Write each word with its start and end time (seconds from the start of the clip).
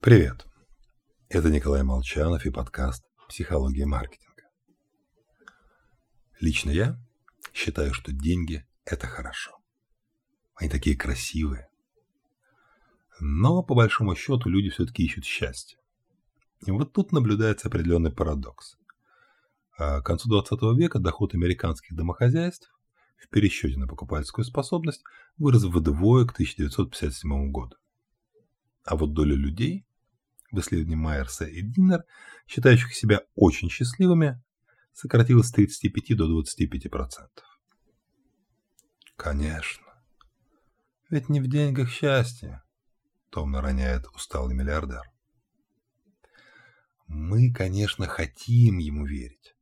Привет! 0.00 0.46
Это 1.28 1.50
Николай 1.50 1.82
Молчанов 1.82 2.46
и 2.46 2.50
подкаст 2.50 3.04
«Психология 3.28 3.84
маркетинга». 3.84 4.44
Лично 6.38 6.70
я 6.70 6.96
считаю, 7.52 7.92
что 7.92 8.12
деньги– 8.12 8.64
это 8.84 9.08
хорошо. 9.08 9.58
Они 10.54 10.70
такие 10.70 10.96
красивые. 10.96 11.68
Но, 13.18 13.64
по 13.64 13.74
большому 13.74 14.14
счету, 14.14 14.48
люди 14.48 14.70
все-таки 14.70 15.02
ищут 15.02 15.24
счастье. 15.24 15.80
И 16.64 16.70
вот 16.70 16.92
тут 16.92 17.10
наблюдается 17.10 17.66
определенный 17.66 18.12
парадокс. 18.12 18.78
А 19.76 20.00
к 20.00 20.06
концу 20.06 20.28
20 20.28 20.78
века 20.78 21.00
доход 21.00 21.34
американских 21.34 21.96
домохозяйств 21.96 22.72
в 23.16 23.28
пересчете 23.30 23.76
на 23.76 23.88
покупательскую 23.88 24.44
способность 24.44 25.02
вырос 25.38 25.64
вдвое 25.64 26.24
к 26.24 26.34
1957 26.34 27.50
году. 27.50 27.74
А 28.84 28.94
вот 28.94 29.12
доля 29.12 29.34
людей, 29.34 29.84
в 30.50 30.60
исследовании 30.60 30.96
Майерса 30.96 31.44
и 31.44 31.62
Диннер, 31.62 32.04
считающих 32.46 32.94
себя 32.94 33.22
очень 33.34 33.70
счастливыми, 33.70 34.42
сократилась 34.92 35.48
с 35.48 35.52
35 35.52 36.16
до 36.16 36.42
25%. 36.42 37.10
Конечно. 39.16 39.84
Ведь 41.10 41.28
не 41.28 41.40
в 41.40 41.48
деньгах 41.48 41.90
счастье, 41.90 42.62
томно 43.30 43.60
роняет 43.60 44.06
усталый 44.14 44.54
миллиардер. 44.54 45.02
Мы, 47.06 47.52
конечно, 47.52 48.06
хотим 48.06 48.78
ему 48.78 49.06
верить, 49.06 49.54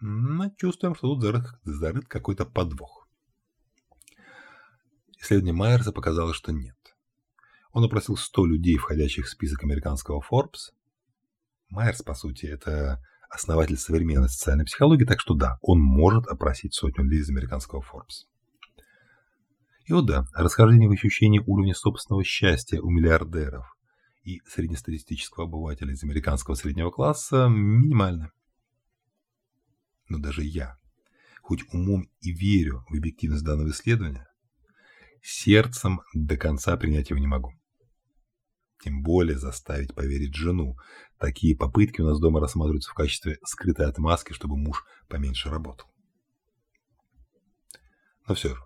но 0.00 0.50
чувствуем, 0.56 0.94
что 0.94 1.14
тут 1.14 1.22
зарыт, 1.22 1.44
зарыт 1.64 2.06
какой-то 2.06 2.46
подвох. 2.46 3.08
Исследование 5.18 5.54
Майерса 5.54 5.92
показало, 5.92 6.32
что 6.32 6.52
нет. 6.52 6.76
Он 7.76 7.84
опросил 7.84 8.16
100 8.16 8.46
людей, 8.46 8.78
входящих 8.78 9.26
в 9.26 9.28
список 9.28 9.62
американского 9.62 10.22
Forbes. 10.22 10.72
Майерс, 11.68 12.00
по 12.00 12.14
сути, 12.14 12.46
это 12.46 13.04
основатель 13.28 13.76
современной 13.76 14.30
социальной 14.30 14.64
психологии, 14.64 15.04
так 15.04 15.20
что 15.20 15.34
да, 15.34 15.58
он 15.60 15.78
может 15.82 16.26
опросить 16.26 16.72
сотню 16.72 17.04
людей 17.04 17.20
из 17.20 17.28
американского 17.28 17.82
Forbes. 17.82 18.24
И 19.84 19.92
вот 19.92 20.06
да, 20.06 20.24
расхождение 20.32 20.88
в 20.88 20.92
ощущении 20.92 21.42
уровня 21.46 21.74
собственного 21.74 22.24
счастья 22.24 22.80
у 22.80 22.88
миллиардеров 22.88 23.76
и 24.24 24.40
среднестатистического 24.46 25.44
обывателя 25.44 25.92
из 25.92 26.02
американского 26.02 26.54
среднего 26.54 26.90
класса 26.90 27.46
минимально. 27.50 28.32
Но 30.08 30.16
даже 30.16 30.42
я, 30.42 30.78
хоть 31.42 31.62
умом 31.74 32.08
и 32.22 32.32
верю 32.32 32.86
в 32.88 32.96
объективность 32.96 33.44
данного 33.44 33.68
исследования, 33.68 34.26
сердцем 35.20 36.00
до 36.14 36.38
конца 36.38 36.74
принять 36.78 37.10
его 37.10 37.20
не 37.20 37.26
могу. 37.26 37.52
Тем 38.86 39.02
более 39.02 39.36
заставить 39.36 39.96
поверить 39.96 40.36
жену. 40.36 40.78
Такие 41.18 41.56
попытки 41.56 42.02
у 42.02 42.04
нас 42.04 42.20
дома 42.20 42.38
рассматриваются 42.38 42.92
в 42.92 42.94
качестве 42.94 43.36
скрытой 43.44 43.86
отмазки, 43.86 44.32
чтобы 44.32 44.56
муж 44.56 44.84
поменьше 45.08 45.50
работал. 45.50 45.88
Но 48.28 48.36
все 48.36 48.54
же, 48.54 48.62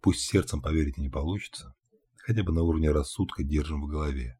пусть 0.00 0.22
сердцем 0.22 0.60
поверить 0.60 0.98
и 0.98 1.00
не 1.00 1.10
получится, 1.10 1.76
хотя 2.16 2.42
бы 2.42 2.52
на 2.52 2.62
уровне 2.62 2.90
рассудка 2.90 3.44
держим 3.44 3.82
в 3.82 3.86
голове, 3.86 4.36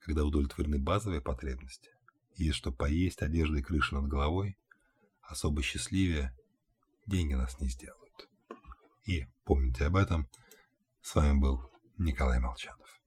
когда 0.00 0.26
удовлетворены 0.26 0.78
базовые 0.78 1.22
потребности, 1.22 1.88
есть 2.34 2.56
что 2.56 2.70
поесть, 2.70 3.22
одежда 3.22 3.56
и 3.56 3.62
крыша 3.62 3.94
над 3.94 4.08
головой, 4.08 4.58
особо 5.22 5.62
счастливее 5.62 6.36
деньги 7.06 7.32
нас 7.32 7.58
не 7.62 7.70
сделают. 7.70 8.28
И 9.06 9.24
помните 9.44 9.86
об 9.86 9.96
этом. 9.96 10.28
С 11.00 11.14
вами 11.14 11.40
был 11.40 11.72
Николай 11.96 12.40
Молчанов. 12.40 12.97